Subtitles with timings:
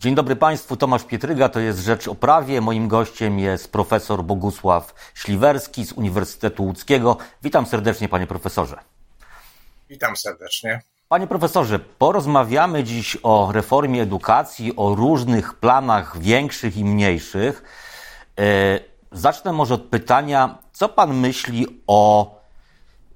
[0.00, 2.60] Dzień dobry Państwu, Tomasz Pietryga, to jest Rzecz o Prawie.
[2.60, 7.16] Moim gościem jest profesor Bogusław Śliwerski z Uniwersytetu Łódzkiego.
[7.42, 8.78] Witam serdecznie, panie profesorze.
[9.88, 10.82] Witam serdecznie.
[11.08, 17.62] Panie profesorze, porozmawiamy dziś o reformie edukacji, o różnych planach większych i mniejszych.
[18.38, 18.80] E,
[19.12, 22.34] zacznę może od pytania, co pan myśli o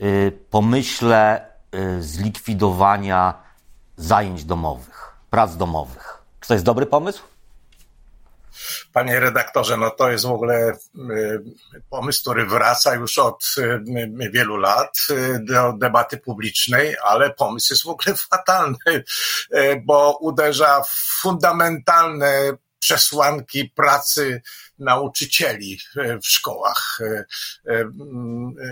[0.01, 3.35] e, pomyśle e, zlikwidowania
[3.97, 6.24] zajęć domowych, prac domowych?
[6.45, 7.23] Czy to jest dobry pomysł?
[8.93, 10.73] Panie redaktorze, no to jest w ogóle
[11.11, 11.43] y,
[11.91, 17.85] pomysł, który wraca już od y, wielu lat y, do debaty publicznej, ale pomysł jest
[17.85, 19.05] w ogóle fatalny,
[19.85, 24.43] bo uderza w fundamentalne przesłanki pracy
[24.79, 25.79] nauczycieli
[26.23, 26.99] w szkołach.
[27.01, 27.25] E,
[27.73, 27.85] e,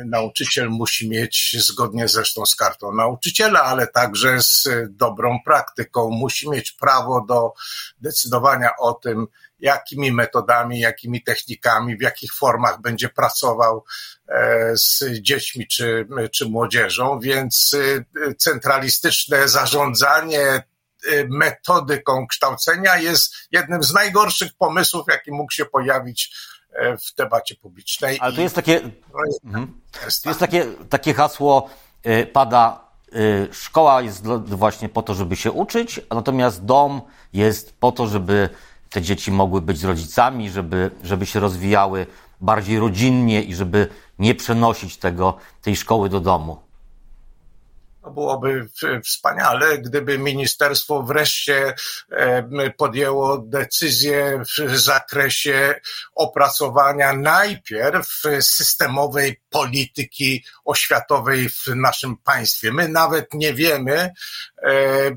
[0.07, 6.73] nauczyciel musi mieć, zgodnie zresztą z kartą nauczyciela, ale także z dobrą praktyką, musi mieć
[6.73, 7.53] prawo do
[8.01, 9.27] decydowania o tym,
[9.59, 13.85] jakimi metodami, jakimi technikami, w jakich formach będzie pracował
[14.29, 17.77] e, z dziećmi czy, czy młodzieżą, więc
[18.39, 20.72] centralistyczne zarządzanie
[21.29, 26.35] metodyką kształcenia jest jednym z najgorszych pomysłów, jaki mógł się pojawić
[26.73, 28.19] e, w debacie publicznej.
[28.21, 28.81] Ale tu jest takie,
[29.45, 29.81] mhm.
[30.23, 31.71] tu jest takie, takie hasło,
[32.07, 32.81] y, pada
[33.15, 38.49] y, szkoła jest właśnie po to, żeby się uczyć, natomiast dom jest po to, żeby
[38.91, 42.07] te dzieci mogły być z rodzicami, żeby, żeby się rozwijały
[42.41, 46.72] bardziej rodzinnie i żeby nie przenosić tego, tej szkoły do domu.
[48.11, 48.69] Byłoby
[49.05, 51.75] wspaniale, gdyby ministerstwo wreszcie
[52.77, 55.81] podjęło decyzję w zakresie
[56.15, 62.73] opracowania najpierw systemowej polityki oświatowej w naszym państwie.
[62.73, 64.13] My nawet nie wiemy,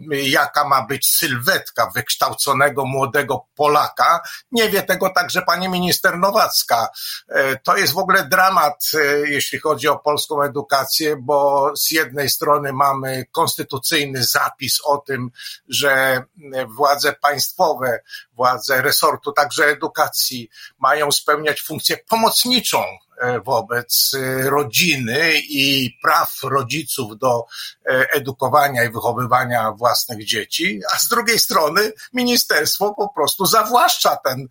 [0.09, 4.21] jaka ma być sylwetka wykształconego młodego Polaka.
[4.51, 6.89] Nie wie tego także pani minister Nowacka.
[7.29, 12.29] E, to jest w ogóle dramat, e, jeśli chodzi o polską edukację, bo z jednej
[12.29, 15.31] strony mamy konstytucyjny zapis o tym,
[15.69, 16.23] że
[16.67, 17.99] władze państwowe,
[18.33, 20.49] władze resortu, także edukacji
[20.79, 22.83] mają spełniać funkcję pomocniczą
[23.17, 27.45] E, wobec e, rodziny i praw rodziców do
[27.85, 34.47] e, edukowania i wychowywania własnych dzieci, a z drugiej strony ministerstwo po prostu zawłaszcza ten,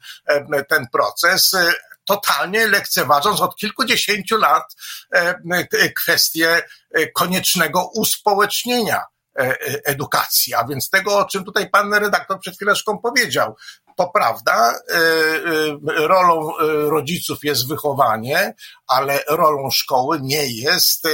[0.68, 1.56] ten proces
[2.04, 4.76] totalnie lekceważąc od kilkudziesięciu lat
[5.96, 6.62] kwestię
[7.14, 9.02] koniecznego uspołecznienia
[9.84, 10.54] edukacji.
[10.54, 13.54] A więc tego, o czym tutaj pan redaktor przed chwileczką powiedział,
[13.96, 18.54] to prawda, e, e, rolą e, rodziców jest wychowanie,
[18.86, 21.08] ale rolą szkoły nie jest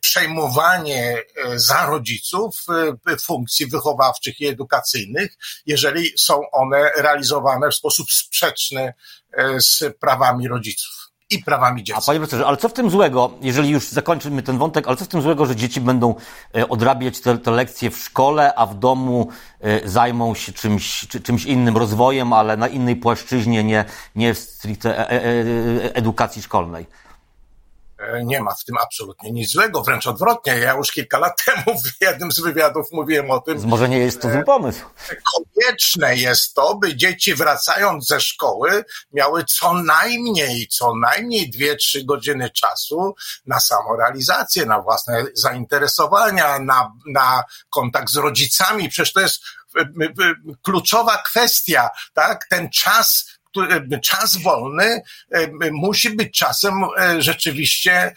[0.00, 1.22] przejmowanie
[1.54, 2.56] za rodziców
[3.22, 8.94] funkcji wychowawczych i edukacyjnych, jeżeli są one realizowane w sposób sprzeczny
[9.58, 12.02] z prawami rodziców i prawami dziecka.
[12.02, 15.04] A panie profesorze, ale co w tym złego, jeżeli już zakończymy ten wątek, ale co
[15.04, 16.14] w tym złego, że dzieci będą
[16.54, 19.28] e, odrabiać te, te lekcje w szkole, a w domu
[19.60, 23.84] e, zajmą się czymś, czymś innym rozwojem, ale na innej płaszczyźnie, nie,
[24.16, 26.86] nie w stricte e, edukacji szkolnej?
[28.00, 30.52] E, nie ma w tym absolutnie nic złego, wręcz odwrotnie.
[30.52, 33.62] Ja już kilka lat temu w jednym z wywiadów mówiłem o tym.
[33.64, 34.84] Może nie jest to zły pomysł.
[35.34, 42.04] Konieczne jest to, by dzieci wracając ze szkoły miały co najmniej, co najmniej dwie, trzy
[42.04, 43.14] godziny czasu
[43.46, 48.88] na samorealizację, na własne zainteresowania, na, na kontakt z rodzicami.
[48.88, 49.42] Przecież to jest
[49.76, 52.46] e, e, kluczowa kwestia, tak?
[52.50, 53.39] Ten czas,
[54.02, 55.02] czas wolny
[55.72, 58.14] musi być czasem e, rzeczywiście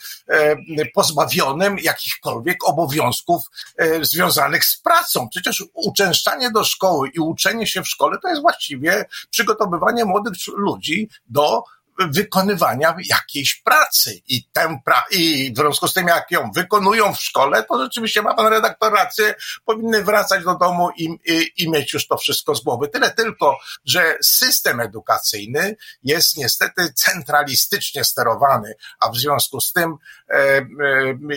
[0.94, 3.42] pozbawionym jakichkolwiek obowiązków
[3.78, 5.30] e, związanych z pracą.
[5.30, 11.10] Przecież uczęszczanie do szkoły i uczenie się w szkole to jest właściwie przygotowywanie młodych ludzi
[11.30, 11.64] do
[12.00, 17.22] wykonywania jakiejś pracy i tę pra- i w związku z tym, jak ją wykonują w
[17.22, 21.94] szkole, to rzeczywiście ma pan redaktor rację, powinny wracać do domu i, i, i mieć
[21.94, 22.88] już to wszystko z głowy.
[22.88, 29.96] Tyle tylko, że system edukacyjny jest niestety centralistycznie sterowany, a w związku z tym
[30.30, 30.66] e, e,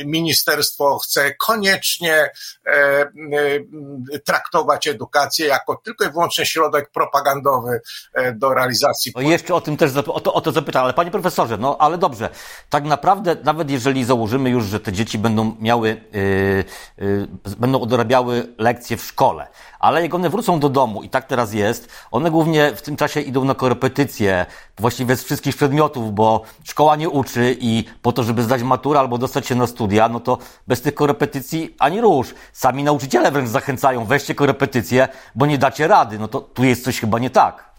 [0.05, 2.31] ministerstwo chce koniecznie e,
[2.73, 7.81] e traktować edukację jako tylko i wyłącznie środek propagandowy
[8.13, 9.13] e, do realizacji.
[9.15, 12.31] No jeszcze o tym też, o, o to zapytałem, ale panie profesorze, no ale dobrze,
[12.71, 16.65] tak naprawdę, nawet jeżeli założymy już, że te dzieci będą miały, yy,
[16.99, 19.47] yy, będą odrabiały lekcje w szkole,
[19.79, 23.21] ale jak one wrócą do domu i tak teraz jest, one głównie w tym czasie
[23.21, 24.47] idą na korepetycje,
[24.79, 29.19] właściwie z wszystkich przedmiotów, bo szkoła nie uczy i po to, żeby zdać maturę albo
[29.19, 32.35] dostać się na studia, no to bez tych korepetycji ani rusz.
[32.53, 36.19] Sami nauczyciele wręcz zachęcają, weźcie korepetycje, bo nie dacie rady.
[36.19, 37.76] No to tu jest coś chyba nie tak.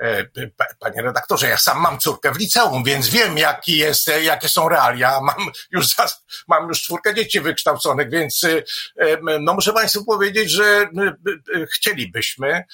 [0.00, 0.26] E,
[0.78, 5.20] panie redaktorze, ja sam mam córkę w liceum, więc wiem, jaki jest, jakie są realia.
[5.26, 5.86] Mam już,
[6.48, 12.64] mam już czwórkę dzieci wykształconych, więc e, no muszę Państwu powiedzieć, że e, chcielibyśmy,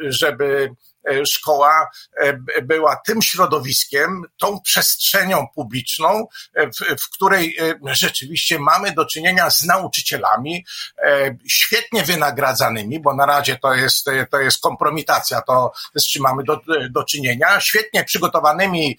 [0.00, 8.58] żeby E, szkoła e, była tym środowiskiem, tą przestrzenią publiczną, e, w, w której rzeczywiście
[8.58, 10.66] mamy do czynienia z nauczycielami
[11.48, 16.60] świetnie wynagradzanymi, bo na razie to jest, to jest kompromitacja, to z czym mamy do,
[16.90, 18.98] do czynienia, świetnie przygotowanymi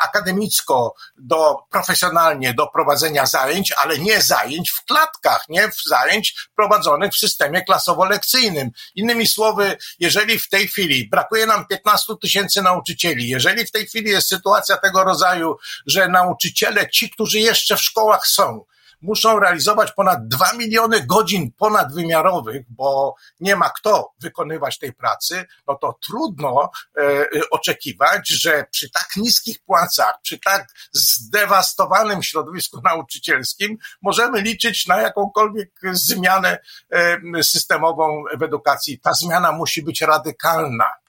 [0.00, 7.12] akademicko, do, profesjonalnie do prowadzenia zajęć, ale nie zajęć w klatkach, nie w zajęć prowadzonych
[7.12, 8.70] w systemie klasowo-lekcyjnym.
[8.94, 13.28] Innymi słowy, jeżeli w tej chwili brakuje nam 15 tysięcy nauczycieli.
[13.28, 15.56] Jeżeli w tej chwili jest sytuacja tego rodzaju,
[15.86, 18.64] że nauczyciele, ci, którzy jeszcze w szkołach są,
[19.02, 25.74] muszą realizować ponad 2 miliony godzin ponadwymiarowych, bo nie ma kto wykonywać tej pracy, no
[25.74, 34.40] to trudno e, oczekiwać, że przy tak niskich płacach, przy tak zdewastowanym środowisku nauczycielskim możemy
[34.40, 36.58] liczyć na jakąkolwiek zmianę
[36.90, 39.00] e, systemową w edukacji.
[39.00, 41.05] Ta zmiana musi być radykalna.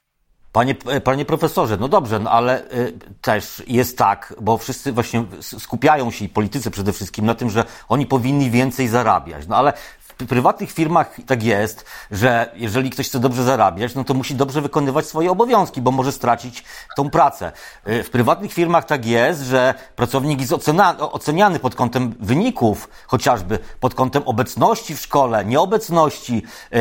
[0.57, 6.11] Panie, panie profesorze, no dobrze, no ale y, też jest tak, bo wszyscy właśnie skupiają
[6.11, 9.47] się, i politycy przede wszystkim, na tym, że oni powinni więcej zarabiać.
[9.47, 9.73] No ale
[10.19, 14.61] w prywatnych firmach tak jest, że jeżeli ktoś chce dobrze zarabiać, no to musi dobrze
[14.61, 16.63] wykonywać swoje obowiązki, bo może stracić
[16.95, 17.51] tą pracę.
[17.87, 20.53] Y, w prywatnych firmach tak jest, że pracownik jest
[20.99, 26.43] oceniany pod kątem wyników, chociażby pod kątem obecności w szkole, nieobecności,
[26.73, 26.77] y,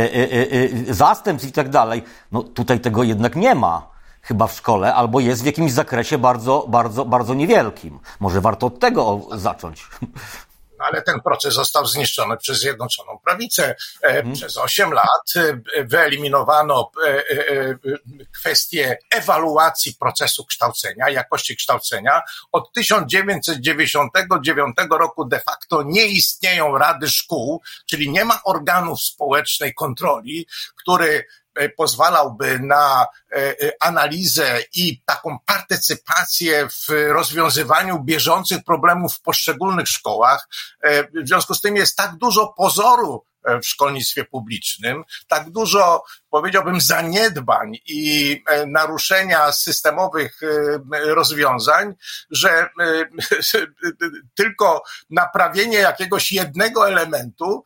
[0.88, 2.02] y, zastępstw i tak dalej.
[2.32, 6.66] No tutaj tego jednak nie ma chyba w szkole, albo jest w jakimś zakresie bardzo,
[6.68, 7.98] bardzo, bardzo niewielkim.
[8.20, 9.86] Może warto od tego zacząć.
[10.78, 13.75] ale ten proces został zniszczony przez Zjednoczoną Prawicę.
[14.02, 14.32] Hmm.
[14.32, 16.90] Przez 8 lat e, wyeliminowano
[18.34, 22.23] kwestię ewaluacji procesu kształcenia, jakości kształcenia.
[22.52, 30.46] Od 1999 roku de facto nie istnieją rady szkół, czyli nie ma organów społecznej kontroli,
[30.76, 31.25] który E,
[31.76, 40.48] pozwalałby na e, e, analizę i taką partycypację w rozwiązywaniu bieżących problemów w poszczególnych szkołach.
[41.24, 43.24] W związku z tym jest tak dużo pozoru
[43.62, 50.40] w szkolnictwie publicznym, tak dużo, powiedziałbym, zaniedbań i naruszenia systemowych
[50.92, 51.94] rozwiązań,
[52.30, 52.68] że
[54.34, 57.64] tylko naprawienie jakiegoś jednego elementu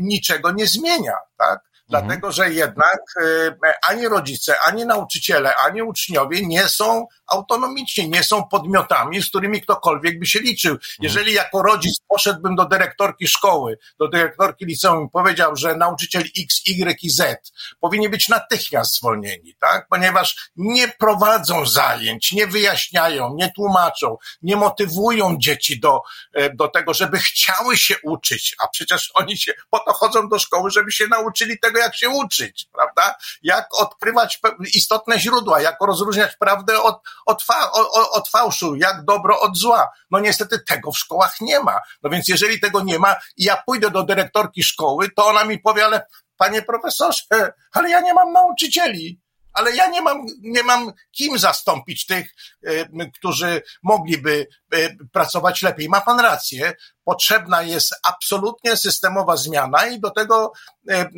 [0.00, 1.71] niczego nie zmienia, tak?
[1.92, 3.54] Dlatego, że jednak y,
[3.88, 10.18] ani rodzice, ani nauczyciele, ani uczniowie nie są autonomiczni, nie są podmiotami, z którymi ktokolwiek
[10.18, 10.76] by się liczył.
[11.00, 16.60] Jeżeli jako rodzic poszedłbym do dyrektorki szkoły, do dyrektorki liceum i powiedział, że nauczyciel X,
[16.66, 19.86] Y i Z powinni być natychmiast zwolnieni, tak?
[19.90, 26.00] Ponieważ nie prowadzą zajęć, nie wyjaśniają, nie tłumaczą, nie motywują dzieci do,
[26.34, 30.38] e, do tego, żeby chciały się uczyć, a przecież oni się po to chodzą do
[30.38, 33.14] szkoły, żeby się nauczyli tego, jak się uczyć, prawda?
[33.42, 34.40] Jak odkrywać
[34.74, 37.70] istotne źródła, jak rozróżniać prawdę od, od, fa,
[38.12, 39.88] od fałszu, jak dobro od zła.
[40.10, 41.80] No niestety tego w szkołach nie ma.
[42.02, 45.58] No więc jeżeli tego nie ma i ja pójdę do dyrektorki szkoły, to ona mi
[45.58, 46.06] powie, ale
[46.36, 47.22] panie profesorze,
[47.72, 49.21] ale ja nie mam nauczycieli
[49.52, 52.34] ale ja nie mam, nie mam kim zastąpić tych,
[52.66, 54.76] e, którzy mogliby e,
[55.12, 55.88] pracować lepiej.
[55.88, 56.72] Ma pan rację,
[57.04, 60.52] potrzebna jest absolutnie systemowa zmiana i do tego
[60.90, 61.08] e,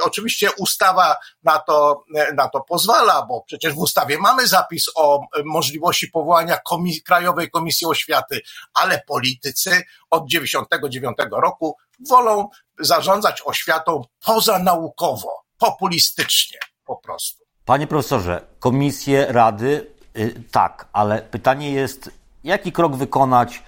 [0.00, 2.04] oczywiście ustawa na to,
[2.36, 7.86] na to pozwala, bo przecież w ustawie mamy zapis o możliwości powołania komis Krajowej Komisji
[7.86, 8.40] Oświaty,
[8.74, 11.76] ale politycy od 99 roku
[12.08, 12.48] wolą
[12.78, 17.49] zarządzać oświatą pozanaukowo, populistycznie po prostu.
[17.70, 22.10] Panie profesorze, komisje, rady, yy, tak, ale pytanie jest,
[22.44, 23.62] jaki krok wykonać,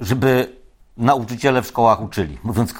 [0.00, 0.56] żeby
[0.96, 2.74] nauczyciele w szkołach uczyli, mówiąc,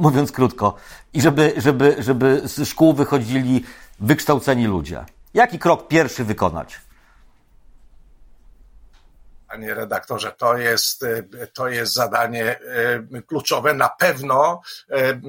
[0.00, 0.74] mówiąc, krótko,
[1.12, 3.64] i żeby, żeby, żeby z szkół wychodzili
[4.00, 5.04] wykształceni ludzie.
[5.34, 6.80] Jaki krok pierwszy wykonać?
[9.48, 11.04] Panie redaktorze, to jest,
[11.52, 13.74] to jest zadanie e, kluczowe.
[13.74, 15.20] Na pewno e,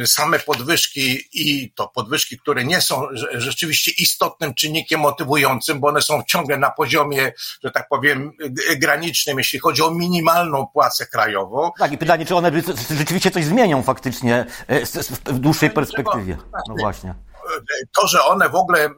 [0.00, 6.02] e, same podwyżki i to podwyżki, które nie są rzeczywiście istotnym czynnikiem motywującym, bo one
[6.02, 7.32] są ciągle na poziomie,
[7.64, 8.32] że tak powiem,
[8.76, 11.70] granicznym, jeśli chodzi o minimalną płacę krajową.
[11.78, 12.52] Tak, i pytanie, czy one
[12.98, 14.46] rzeczywiście coś zmienią faktycznie
[15.26, 16.36] w dłuższej perspektywie.
[16.68, 17.14] No właśnie
[17.96, 18.90] to, że one w ogóle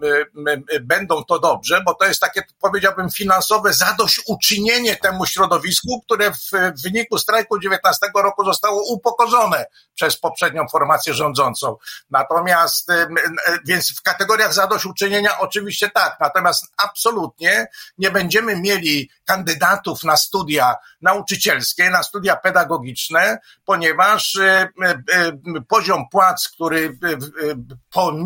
[0.81, 7.19] będą to dobrze, bo to jest takie, powiedziałbym, finansowe zadośćuczynienie temu środowisku, które w wyniku
[7.19, 11.77] strajku 19 roku zostało upokorzone przez poprzednią formację rządzącą.
[12.11, 12.89] Natomiast,
[13.67, 17.67] więc w kategoriach zadośćuczynienia oczywiście tak, natomiast absolutnie
[17.99, 24.39] nie będziemy mieli kandydatów na studia nauczycielskie, na studia pedagogiczne, ponieważ
[25.69, 26.99] poziom płac, który
[27.91, 28.19] pomimo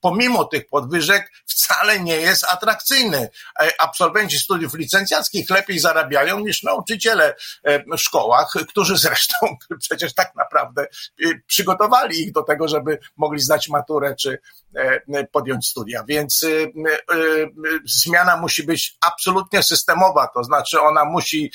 [0.00, 1.30] pomimo tych podwyżek
[1.68, 3.28] wcale nie jest atrakcyjny.
[3.60, 9.36] E, absolwenci studiów licencjackich lepiej zarabiają niż nauczyciele e, w szkołach, którzy zresztą
[9.88, 14.38] przecież tak naprawdę e, przygotowali ich do tego, żeby mogli zdać maturę czy
[15.32, 16.04] podjąć studia.
[16.08, 16.46] Więc
[17.84, 21.52] zmiana musi być absolutnie systemowa, to znaczy ona musi,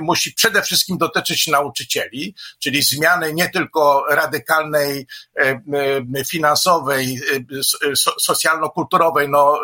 [0.00, 5.06] musi przede wszystkim dotyczyć nauczycieli, czyli zmiany nie tylko radykalnej
[6.28, 6.81] finansowej,
[8.20, 9.60] socjalno-kulturowej, no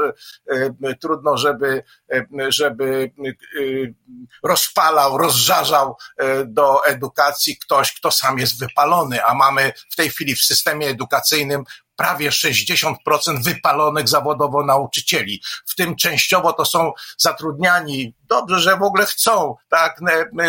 [1.01, 1.83] trudno, żeby,
[2.49, 3.13] żeby
[4.43, 5.97] rozpalał, rozżarzał
[6.47, 11.65] do edukacji ktoś, kto sam jest wypalony, a mamy w tej chwili w systemie edukacyjnym
[11.99, 12.95] prawie 60%
[13.43, 15.43] wypalonych zawodowo nauczycieli.
[15.67, 20.01] W tym częściowo to są zatrudniani, dobrze, że w ogóle chcą, tak,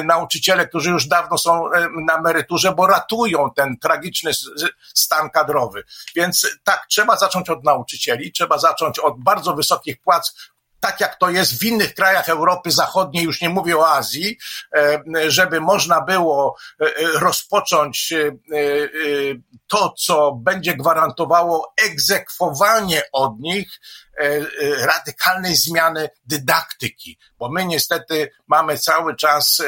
[0.03, 1.69] nauczyciele, którzy już dawno są
[2.05, 4.31] na emeryturze, bo ratują ten tragiczny
[4.93, 5.83] stan kadrowy.
[6.15, 10.33] Więc tak, trzeba zacząć od nauczycieli, trzeba zacząć od bardzo wysokich płac,
[10.79, 14.37] tak jak to jest w innych krajach Europy Zachodniej, już nie mówię o Azji,
[14.75, 16.85] e, żeby można było e,
[17.19, 18.31] rozpocząć e,
[19.67, 23.79] to, co będzie gwarantowało egzekwowanie od nich
[24.79, 29.61] radykalnej zmiany dydaktyki, bo my niestety mamy cały czas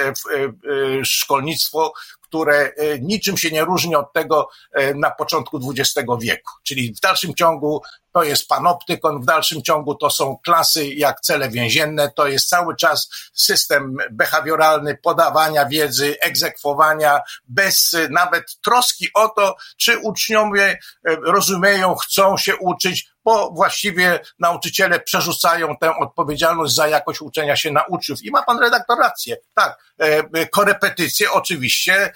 [1.03, 1.93] szkolnictwo,
[2.31, 4.49] które niczym się nie różni od tego
[4.95, 6.51] na początku XX wieku.
[6.63, 7.81] Czyli w dalszym ciągu
[8.13, 12.75] to jest panoptykon, w dalszym ciągu to są klasy jak cele więzienne, to jest cały
[12.75, 21.95] czas system behawioralny podawania wiedzy, egzekwowania, bez nawet troski o to, czy uczniowie e, rozumieją,
[21.95, 28.23] chcą się uczyć, bo właściwie nauczyciele przerzucają tę odpowiedzialność za jakość uczenia się na uczniów.
[28.23, 29.37] I ma pan redaktor rację.
[29.53, 32.13] Tak, e, korepetycje oczywiście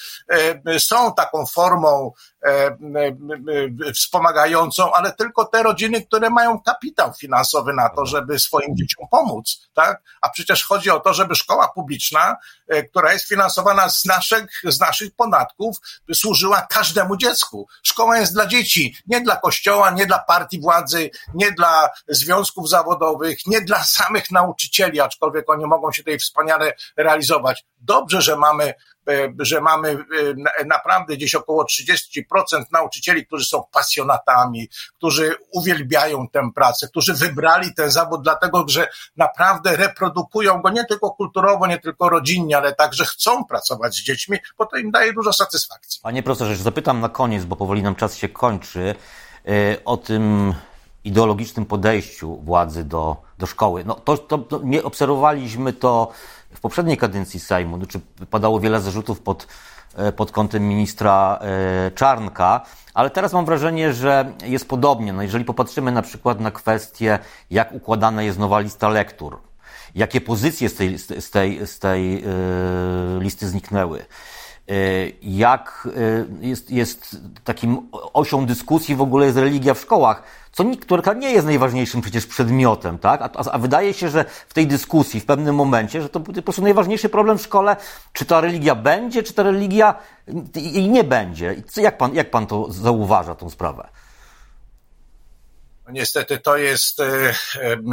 [0.66, 2.12] e, są taką formą
[3.94, 9.70] wspomagającą, ale tylko te rodziny, które mają kapitał finansowy na to, żeby swoim dzieciom pomóc,
[9.74, 10.02] tak?
[10.22, 14.80] A przecież chodzi o to, żeby szkoła publiczna, e, która jest finansowana z naszych, z
[14.80, 15.78] naszych podatków,
[16.14, 17.68] służyła każdemu dziecku.
[17.84, 20.95] Szkoła jest dla dzieci, nie dla kościoła, nie dla partii władzy,
[21.34, 27.66] nie dla związków zawodowych, nie dla samych nauczycieli, aczkolwiek oni mogą się tutaj wspaniale realizować.
[27.82, 28.74] Dobrze, że mamy
[29.10, 29.98] E, że mamy
[30.60, 37.74] e, naprawdę gdzieś około 30% nauczycieli, którzy są pasjonatami, którzy uwielbiają tę pracę, którzy wybrali
[37.74, 38.88] ten zawód dlatego, że
[39.18, 44.38] naprawdę reprodukują go nie tylko kulturowo, nie tylko rodzinnie, ale także chcą pracować z dziećmi,
[44.58, 46.00] bo to im daje dużo satysfakcji.
[46.04, 48.96] Panie profesorze, zapytam na koniec, bo powoli nam czas się kończy,
[49.48, 50.54] e, o tym
[51.06, 53.84] ideologicznym podejściu władzy do, do szkoły.
[53.86, 56.12] No, to, to, to nie obserwowaliśmy to
[56.54, 59.48] w poprzedniej kadencji Sejmu, znaczy padało wiele zarzutów pod,
[59.96, 62.62] e, pod kątem ministra e, Czarnka,
[62.94, 65.14] ale teraz mam wrażenie, że jest podobnie.
[65.14, 67.20] No jeżeli popatrzymy na przykład na kwestię,
[67.50, 69.40] jak układana jest nowa lista lektur,
[69.96, 74.06] jakie pozycje z tej, z tej, z tej yy, listy zniknęły,
[75.22, 75.88] jak
[76.42, 80.24] jest, jest takim osią dyskusji w ogóle jest religia w szkołach
[80.56, 83.22] co która nie jest najważniejszym przecież przedmiotem, tak?
[83.22, 86.62] A, a, wydaje się, że w tej dyskusji w pewnym momencie, że to po prostu
[86.62, 87.76] najważniejszy problem w szkole,
[88.14, 89.96] czy ta religia będzie, czy ta religia
[90.56, 91.56] i nie będzie.
[91.78, 93.88] Jak pan, jak pan to zauważa, tą sprawę?
[95.92, 97.36] Niestety to jest, e,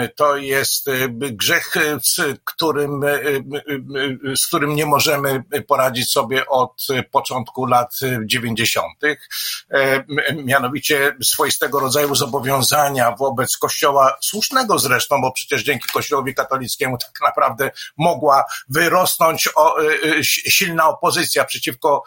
[0.00, 3.00] e, to jest e, grzech, z którym,
[4.36, 9.28] z którym nie możemy poradzić sobie od początku lat dziewięćdziesiątych.
[10.44, 17.70] Mianowicie swoistego rodzaju zobowiązania wobec Kościoła, słusznego zresztą, bo przecież dzięki Kościołowi katolickiemu tak naprawdę
[17.96, 19.48] mogła wyrosnąć
[20.22, 22.04] silna opozycja przeciwko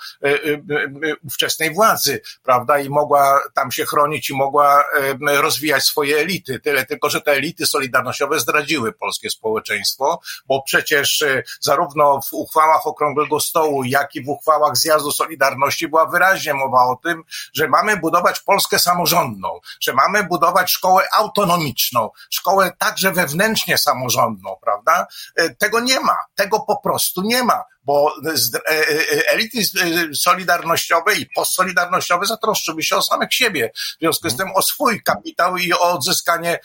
[1.23, 2.79] ówczesnej władzy, prawda?
[2.79, 4.83] I mogła tam się chronić i mogła
[5.21, 6.59] rozwijać swoje elity.
[6.59, 11.23] Tyle tylko, że te elity solidarnościowe zdradziły polskie społeczeństwo, bo przecież
[11.59, 16.95] zarówno w uchwałach Okrągłego Stołu, jak i w uchwałach Zjazdu Solidarności była wyraźnie mowa o
[17.03, 24.55] tym, że mamy budować Polskę samorządną, że mamy budować szkołę autonomiczną, szkołę także wewnętrznie samorządną,
[24.61, 25.07] prawda?
[25.57, 31.25] Tego nie ma, tego po prostu nie ma bo e, e, elity e, solidarnościowe i
[31.35, 34.49] postsolidarnościowe zatroszczyły się o samych siebie, w związku z mhm.
[34.49, 36.59] tym o swój kapitał i o odzyskanie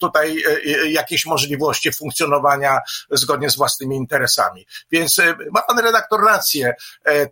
[0.00, 0.42] tutaj
[0.88, 2.78] jakiejś możliwości funkcjonowania
[3.10, 4.66] zgodnie z własnymi interesami.
[4.90, 5.20] Więc
[5.52, 6.74] ma pan redaktor rację,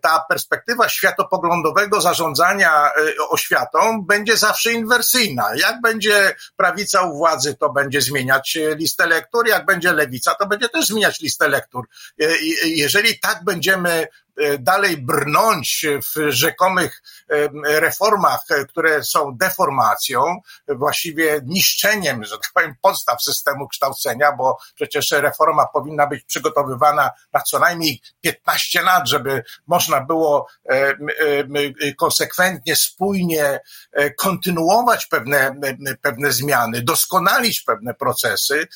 [0.01, 2.89] ta perspektywa światopoglądowego zarządzania
[3.29, 5.49] oświatą będzie zawsze inwersyjna.
[5.55, 10.69] Jak będzie prawica u władzy, to będzie zmieniać listę lektur, jak będzie lewica, to będzie
[10.69, 11.87] też zmieniać listę lektur.
[12.65, 14.07] Jeżeli jeżeli tak będziemy
[14.59, 17.49] dalej brnąć w rzekomych e,
[17.79, 20.35] reformach, e, które są deformacją,
[20.67, 27.41] właściwie niszczeniem, że tak powiem, podstaw systemu kształcenia, bo przecież reforma powinna być przygotowywana na
[27.41, 30.47] co najmniej 15 lat, żeby można było
[31.97, 33.59] konsekwentnie, spójnie
[34.17, 35.55] kontynuować pewne,
[36.01, 38.67] pewne zmiany, doskonalić pewne procesy,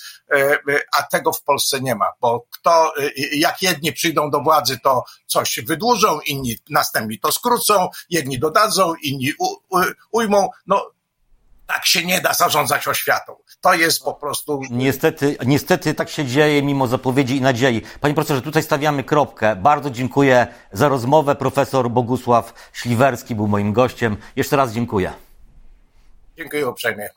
[0.97, 2.93] a tego w Polsce nie ma, bo kto,
[3.31, 8.93] jak jedni przyjdą do władzy, to coś coś wydłużą, inni następni to skrócą, jedni dodadzą,
[9.03, 9.45] inni u,
[9.77, 10.49] u, ujmą.
[10.67, 10.91] No,
[11.67, 13.35] tak się nie da zarządzać oświatą.
[13.61, 14.61] To jest po prostu.
[14.69, 17.81] Niestety, niestety tak się dzieje mimo zapowiedzi i nadziei.
[18.01, 19.55] Panie profesorze, tutaj stawiamy kropkę.
[19.55, 21.35] Bardzo dziękuję za rozmowę.
[21.35, 24.17] Profesor Bogusław Śliwerski był moim gościem.
[24.35, 25.13] Jeszcze raz dziękuję.
[26.37, 27.09] Dziękuję uprzejmie.